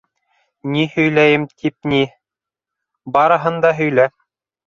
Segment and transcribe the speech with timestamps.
[0.75, 2.01] —Ни һөйләйем тип ни,
[3.17, 4.09] барыһын да һөйлә...